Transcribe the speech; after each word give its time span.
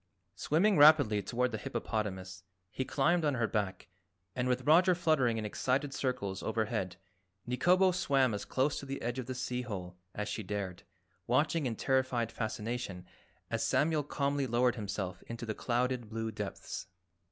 Swimming 0.35 0.77
rapidly 0.79 1.21
toward 1.21 1.51
the 1.51 1.59
hippopotamus, 1.59 2.41
he 2.71 2.83
climbed 2.83 3.23
on 3.23 3.35
her 3.35 3.45
back 3.45 3.87
and 4.35 4.47
with 4.47 4.65
Roger 4.65 4.95
fluttering 4.95 5.37
in 5.37 5.45
excited 5.45 5.93
circles 5.93 6.41
overhead 6.41 6.95
Nikobo 7.47 7.91
swam 7.91 8.33
as 8.33 8.43
close 8.43 8.79
to 8.79 8.87
the 8.87 8.99
edge 9.03 9.19
of 9.19 9.27
the 9.27 9.35
sea 9.35 9.61
hole 9.61 9.95
as 10.15 10.27
she 10.27 10.41
dared, 10.41 10.81
watching 11.27 11.67
in 11.67 11.75
terrified 11.75 12.31
fascination 12.31 13.05
as 13.51 13.63
Samuel 13.63 14.01
calmly 14.01 14.47
lowered 14.47 14.73
himself 14.73 15.21
into 15.27 15.45
the 15.45 15.53
clouded 15.53 16.09
blue 16.09 16.31
depths. 16.31 16.87